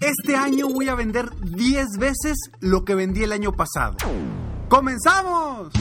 [0.00, 3.96] Este año voy a vender 10 veces lo que vendí el año pasado.
[4.68, 5.72] ¡Comenzamos!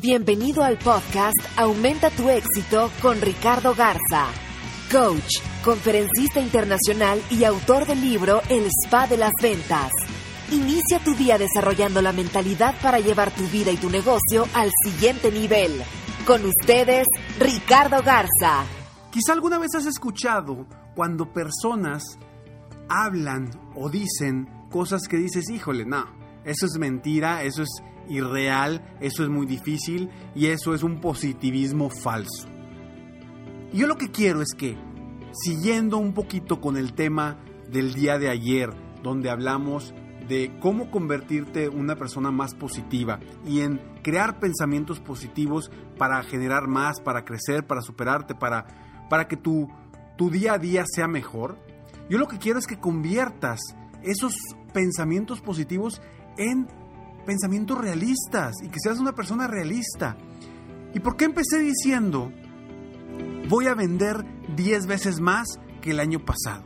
[0.00, 4.26] Bienvenido al podcast Aumenta tu éxito con Ricardo Garza,
[4.92, 9.90] coach, conferencista internacional y autor del libro El Spa de las Ventas.
[10.50, 15.30] Inicia tu día desarrollando la mentalidad para llevar tu vida y tu negocio al siguiente
[15.30, 15.82] nivel.
[16.26, 17.06] Con ustedes,
[17.38, 18.64] Ricardo Garza.
[19.10, 22.18] Quizá alguna vez has escuchado cuando personas
[22.88, 26.06] hablan o dicen cosas que dices, híjole, no,
[26.44, 27.70] eso es mentira, eso es
[28.08, 32.48] irreal, eso es muy difícil y eso es un positivismo falso.
[33.72, 34.78] Yo lo que quiero es que,
[35.32, 37.38] siguiendo un poquito con el tema
[37.70, 38.70] del día de ayer,
[39.02, 39.94] donde hablamos
[40.26, 47.00] de cómo convertirte una persona más positiva y en crear pensamientos positivos para generar más,
[47.00, 48.66] para crecer, para superarte, para,
[49.08, 49.68] para que tu,
[50.16, 51.58] tu día a día sea mejor,
[52.08, 53.60] yo lo que quiero es que conviertas
[54.02, 54.34] esos
[54.72, 56.00] pensamientos positivos
[56.36, 56.66] en
[57.26, 60.16] pensamientos realistas y que seas una persona realista.
[60.94, 62.32] ¿Y por qué empecé diciendo,
[63.48, 64.24] voy a vender
[64.56, 65.46] 10 veces más
[65.82, 66.64] que el año pasado?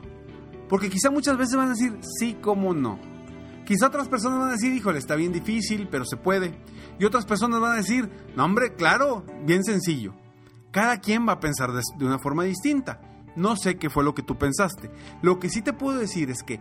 [0.68, 2.98] Porque quizá muchas veces van a decir, sí, cómo no.
[3.64, 6.54] Quizá otras personas van a decir, híjole, está bien difícil, pero se puede.
[6.98, 10.14] Y otras personas van a decir, no hombre, claro, bien sencillo.
[10.70, 13.00] Cada quien va a pensar de, de una forma distinta.
[13.36, 14.90] No sé qué fue lo que tú pensaste.
[15.22, 16.60] Lo que sí te puedo decir es que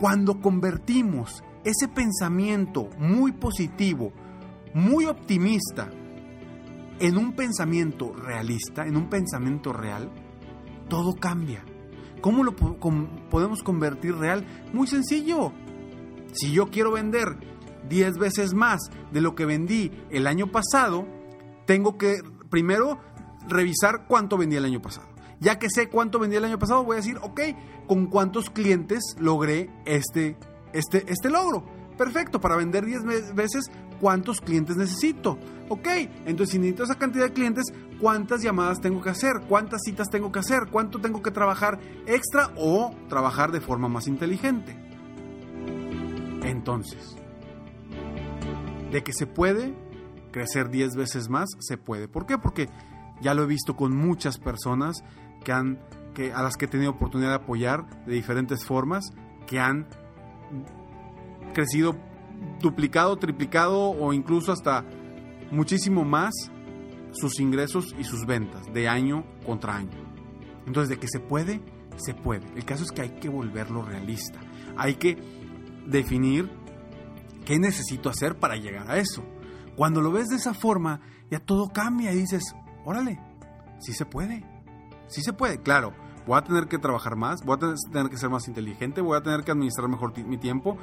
[0.00, 4.12] cuando convertimos ese pensamiento muy positivo,
[4.74, 5.90] muy optimista,
[6.98, 10.10] en un pensamiento realista, en un pensamiento real,
[10.88, 11.64] todo cambia.
[12.20, 14.46] ¿Cómo lo podemos convertir real?
[14.72, 15.52] Muy sencillo.
[16.32, 17.36] Si yo quiero vender
[17.88, 18.80] 10 veces más
[19.12, 21.06] de lo que vendí el año pasado,
[21.66, 22.16] tengo que
[22.50, 22.98] primero
[23.48, 25.08] revisar cuánto vendí el año pasado.
[25.40, 27.40] Ya que sé cuánto vendí el año pasado, voy a decir, ok,
[27.86, 30.36] ¿con cuántos clientes logré este,
[30.72, 31.64] este, este logro?
[31.96, 33.70] Perfecto, para vender 10 veces,
[34.00, 35.38] ¿cuántos clientes necesito?
[35.68, 35.88] Ok,
[36.26, 37.64] entonces si necesito esa cantidad de clientes,
[38.00, 39.42] ¿cuántas llamadas tengo que hacer?
[39.48, 40.68] ¿Cuántas citas tengo que hacer?
[40.70, 44.76] ¿Cuánto tengo que trabajar extra o trabajar de forma más inteligente?
[46.42, 47.16] Entonces,
[48.92, 49.74] de que se puede
[50.30, 52.08] crecer 10 veces más, se puede.
[52.08, 52.38] ¿Por qué?
[52.38, 52.68] Porque
[53.20, 55.02] ya lo he visto con muchas personas
[55.46, 55.78] que han,
[56.12, 59.12] que, a las que he tenido oportunidad de apoyar de diferentes formas,
[59.46, 59.86] que han
[61.54, 61.94] crecido
[62.60, 64.84] duplicado, triplicado o incluso hasta
[65.52, 66.34] muchísimo más
[67.12, 69.96] sus ingresos y sus ventas de año contra año.
[70.66, 71.62] Entonces, de que se puede,
[71.96, 72.44] se puede.
[72.56, 74.40] El caso es que hay que volverlo realista.
[74.76, 75.16] Hay que
[75.86, 76.50] definir
[77.44, 79.22] qué necesito hacer para llegar a eso.
[79.76, 82.42] Cuando lo ves de esa forma, ya todo cambia y dices,
[82.84, 83.20] órale,
[83.78, 84.55] sí se puede.
[85.08, 85.92] Sí se puede, claro.
[86.26, 89.22] Voy a tener que trabajar más, voy a tener que ser más inteligente, voy a
[89.22, 90.76] tener que administrar mejor mi tiempo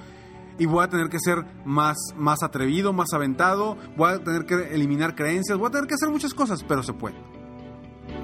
[0.58, 4.74] y voy a tener que ser más, más atrevido, más aventado, voy a tener que
[4.74, 7.18] eliminar creencias, voy a tener que hacer muchas cosas, pero se puede.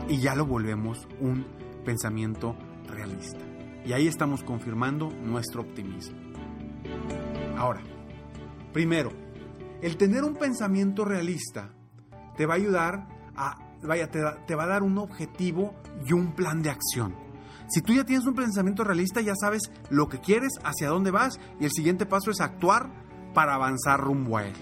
[0.07, 1.45] Y ya lo volvemos un
[1.83, 2.55] pensamiento
[2.87, 3.39] realista.
[3.85, 6.17] Y ahí estamos confirmando nuestro optimismo.
[7.57, 7.81] Ahora,
[8.73, 9.11] primero,
[9.81, 11.72] el tener un pensamiento realista
[12.37, 15.73] te va a ayudar a vaya, te, te va a dar un objetivo
[16.05, 17.16] y un plan de acción.
[17.70, 19.61] Si tú ya tienes un pensamiento realista, ya sabes
[19.91, 22.90] lo que quieres, hacia dónde vas y el siguiente paso es actuar
[23.34, 24.55] para avanzar rumbo a él.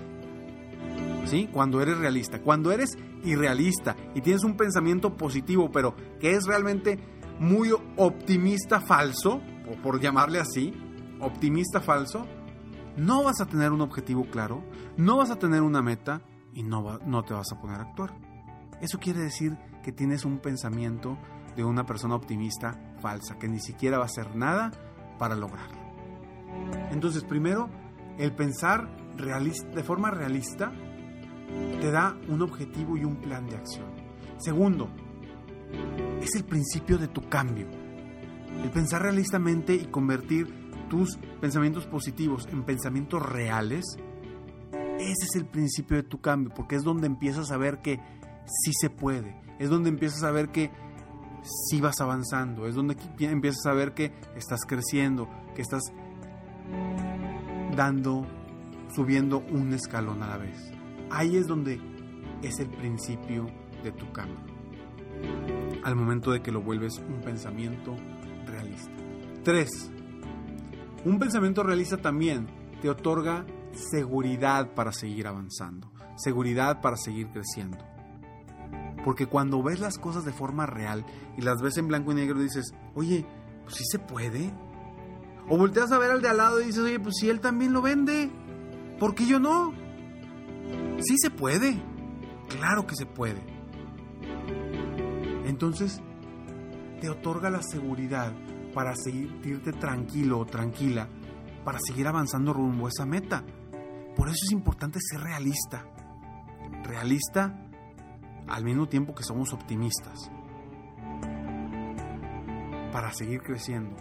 [1.26, 1.50] ¿Sí?
[1.52, 2.42] Cuando eres realista.
[2.42, 7.00] Cuando eres irrealista y tienes un pensamiento positivo, pero que es realmente
[7.40, 10.74] muy optimista falso, o por llamarle así,
[11.22, 12.26] optimista falso,
[12.98, 14.64] no vas a tener un objetivo claro,
[14.98, 16.22] no vas a tener una meta
[16.54, 18.27] y no, no te vas a poner a actuar.
[18.82, 21.18] Eso quiere decir que tienes un pensamiento
[21.56, 24.72] de una persona optimista falsa, que ni siquiera va a hacer nada
[25.18, 25.78] para lograrlo.
[26.92, 27.70] Entonces, primero,
[28.18, 28.88] el pensar
[29.18, 30.72] de forma realista
[31.82, 33.88] te da un objetivo y un plan de acción.
[34.38, 34.90] Segundo,
[36.22, 37.68] es el principio de tu cambio.
[38.64, 43.98] El pensar realistamente y convertir tus pensamientos positivos en pensamientos reales,
[45.00, 48.00] ese es el principio de tu cambio, porque es donde empiezas a ver que
[48.48, 50.72] sí se puede, es donde empiezas a ver que
[51.70, 55.84] sí vas avanzando, es donde empiezas a ver que estás creciendo, que estás
[57.76, 58.26] dando,
[58.94, 60.72] subiendo un escalón a la vez.
[61.10, 61.80] Ahí es donde
[62.42, 63.48] es el principio
[63.84, 64.38] de tu cambio.
[65.84, 67.96] Al momento de que lo vuelves un pensamiento
[68.46, 68.92] realista.
[69.44, 69.92] 3.
[71.06, 72.48] Un pensamiento realista también
[72.82, 73.46] te otorga
[73.92, 77.78] seguridad para seguir avanzando, seguridad para seguir creciendo.
[79.04, 81.06] Porque cuando ves las cosas de forma real
[81.38, 83.26] y las ves en blanco y negro dices, oye,
[83.64, 84.52] pues sí se puede.
[85.50, 87.74] O volteas a ver al de al lado y dices, oye, pues si él también
[87.74, 88.30] lo vende,
[89.00, 89.74] ¿por qué yo no?
[91.00, 91.82] Sí se puede,
[92.50, 93.42] claro que se puede.
[95.46, 96.02] Entonces,
[97.00, 98.34] te otorga la seguridad
[98.74, 101.08] para seguirte tranquilo o tranquila,
[101.64, 103.44] para seguir avanzando rumbo a esa meta.
[104.16, 105.86] Por eso es importante ser realista.
[106.84, 107.67] Realista
[108.48, 110.32] al mismo tiempo que somos optimistas.
[112.92, 113.96] Para seguir creciendo.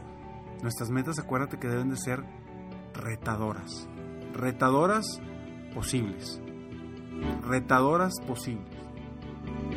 [0.63, 2.25] Nuestras metas, acuérdate que deben de ser
[2.95, 3.89] retadoras.
[4.33, 5.21] Retadoras
[5.75, 6.41] posibles.
[7.43, 8.77] Retadoras posibles.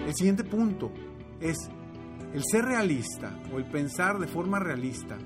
[0.05, 0.91] El siguiente punto
[1.39, 1.57] es
[2.33, 5.17] el ser realista o el pensar de forma realista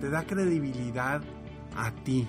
[0.00, 1.22] te da credibilidad
[1.76, 2.26] a ti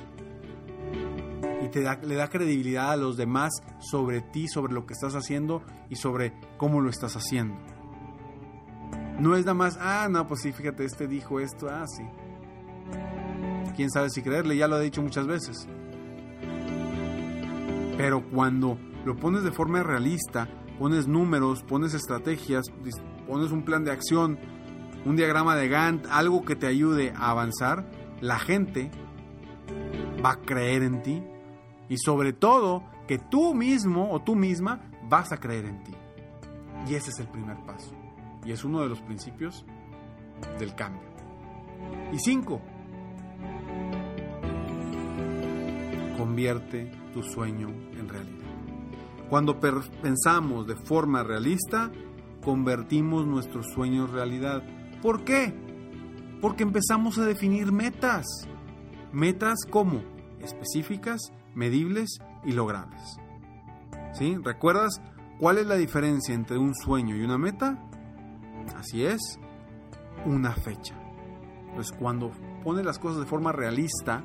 [1.74, 6.34] le da credibilidad a los demás sobre ti, sobre lo que estás haciendo y sobre
[6.58, 7.56] cómo lo estás haciendo.
[9.20, 12.04] No es nada más, ah, no, pues sí, fíjate, este dijo esto, ah, sí.
[13.76, 15.68] Quién sabe si creerle, ya lo he dicho muchas veces.
[17.98, 20.48] Pero cuando lo pones de forma realista,
[20.78, 22.66] pones números, pones estrategias,
[23.28, 24.38] pones un plan de acción,
[25.06, 27.90] un diagrama de Gantt, algo que te ayude a avanzar,
[28.22, 28.92] la gente
[30.24, 31.24] va a creer en ti
[31.90, 35.94] y sobre todo que tú mismo o tú misma vas a creer en ti.
[36.88, 37.92] Y ese es el primer paso.
[38.46, 39.66] Y es uno de los principios
[40.60, 41.08] del cambio.
[42.12, 42.62] Y cinco,
[46.18, 48.48] convierte tu sueño en realidad.
[49.30, 51.92] Cuando pensamos de forma realista,
[52.42, 54.64] convertimos nuestros sueños en realidad.
[55.02, 55.54] ¿Por qué?
[56.42, 58.26] Porque empezamos a definir metas.
[59.12, 63.18] Metas como específicas, medibles y logrables.
[64.14, 64.38] ¿Sí?
[64.44, 65.02] ¿Recuerdas
[65.40, 67.78] cuál es la diferencia entre un sueño y una meta?
[68.76, 69.40] Así es,
[70.26, 70.96] una fecha.
[71.76, 72.32] Pues cuando
[72.64, 74.24] pones las cosas de forma realista,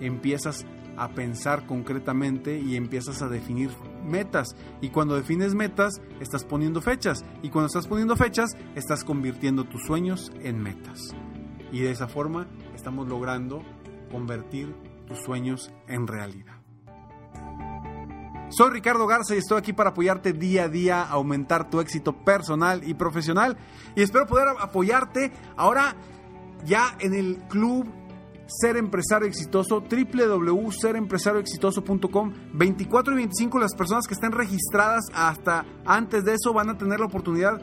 [0.00, 0.64] empiezas
[0.96, 3.70] a pensar concretamente y empiezas a definir
[4.04, 4.54] metas.
[4.80, 7.24] Y cuando defines metas, estás poniendo fechas.
[7.42, 11.14] Y cuando estás poniendo fechas, estás convirtiendo tus sueños en metas.
[11.72, 13.62] Y de esa forma estamos logrando
[14.10, 14.74] convertir
[15.06, 16.54] tus sueños en realidad.
[18.50, 22.24] Soy Ricardo Garza y estoy aquí para apoyarte día a día, a aumentar tu éxito
[22.24, 23.56] personal y profesional.
[23.96, 25.96] Y espero poder apoyarte ahora
[26.64, 27.88] ya en el club
[28.46, 32.32] ser Empresario Exitoso, www.serempresarioexitoso.com.
[32.52, 37.00] 24 y 25 las personas que estén registradas hasta antes de eso van a tener
[37.00, 37.60] la oportunidad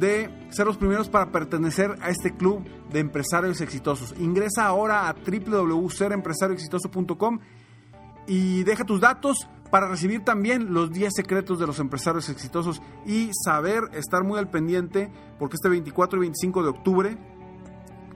[0.00, 4.14] de ser los primeros para pertenecer a este club de empresarios exitosos.
[4.18, 7.38] Ingresa ahora a www.serempresarioexitoso.com
[8.26, 13.30] y deja tus datos para recibir también los 10 secretos de los empresarios exitosos y
[13.44, 17.16] saber estar muy al pendiente porque este 24 y 25 de octubre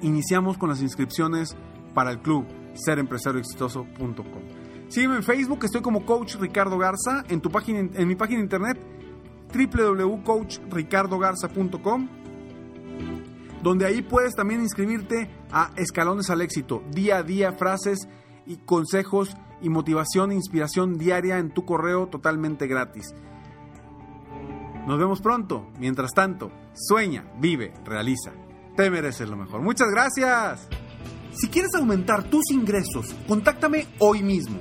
[0.02, 1.56] iniciamos con las inscripciones
[1.94, 4.42] para el club serempresarioexitoso.com.
[4.88, 8.78] Sígueme en Facebook, estoy como Coach Ricardo Garza, en, tu página, en mi página internet
[9.54, 12.08] www.coachricardogarza.com,
[13.62, 18.08] donde ahí puedes también inscribirte a Escalones al Éxito, día a día frases
[18.46, 23.14] y consejos y motivación e inspiración diaria en tu correo totalmente gratis.
[24.86, 25.70] Nos vemos pronto.
[25.78, 28.32] Mientras tanto, sueña, vive, realiza.
[28.76, 29.62] Te mereces lo mejor.
[29.62, 30.68] Muchas gracias.
[31.32, 34.60] Si quieres aumentar tus ingresos, contáctame hoy mismo.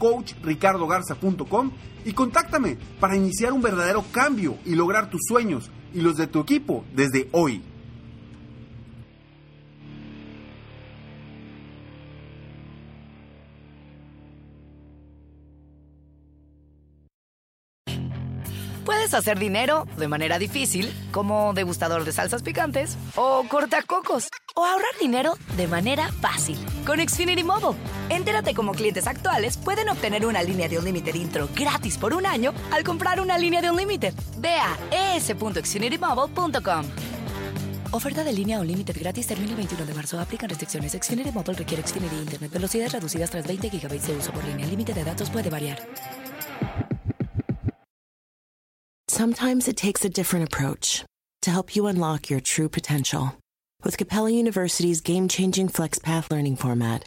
[0.00, 1.70] coachricardogarza.com
[2.04, 6.40] y contáctame para iniciar un verdadero cambio y lograr tus sueños y los de tu
[6.40, 7.62] equipo desde hoy.
[18.84, 24.98] Puedes hacer dinero de manera difícil, como degustador de salsas picantes, o cortacocos, o ahorrar
[25.00, 27.78] dinero de manera fácil con Xfinity Mobile.
[28.10, 32.26] Entérate cómo clientes actuales pueden obtener una línea de un límite intro gratis por un
[32.26, 34.12] año al comprar una línea de un límite.
[34.38, 36.84] Ve a es.xfinitymobile.com.
[37.92, 40.18] Oferta de línea o límite gratis termina el 21 de marzo.
[40.20, 40.92] Aplican restricciones.
[40.92, 42.52] Xfinity Mobile requiere Xfinity Internet.
[42.52, 44.64] Velocidades reducidas tras 20 GB de uso por línea.
[44.64, 45.78] El límite de datos puede variar.
[49.08, 51.04] Sometimes it takes a different approach
[51.42, 53.34] to help you unlock your true potential.
[53.84, 57.06] With Capella University's game changing FlexPath learning format,